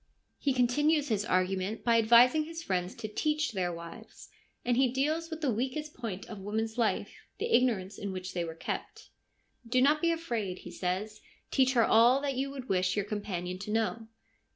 He 0.39 0.51
continues 0.51 1.09
his 1.09 1.25
argument 1.25 1.83
by 1.83 1.99
advising 1.99 2.45
his 2.45 2.63
friends 2.63 2.95
to 2.95 3.07
teach 3.07 3.51
their 3.51 3.71
wives; 3.71 4.29
and 4.65 4.75
he 4.75 4.87
deals 4.91 5.29
with 5.29 5.41
the 5.41 5.53
weakest 5.53 5.93
point 5.93 6.27
in 6.27 6.43
woman's 6.43 6.75
life— 6.75 7.13
the 7.39 7.55
ignorance 7.55 7.99
in 7.99 8.11
which 8.11 8.33
they 8.33 8.43
were 8.43 8.55
kept.' 8.55 9.09
Do 9.69 9.79
not 9.79 10.01
be 10.01 10.09
afraid,' 10.11 10.57
he 10.65 10.71
says;' 10.71 11.21
teach 11.51 11.73
her 11.73 11.85
all 11.85 12.19
that 12.21 12.33
you 12.35 12.49
would 12.49 12.67
wish 12.67 12.95
your 12.95 13.05
companion 13.05 13.59
to 13.59 13.69
know.' 13.71 14.07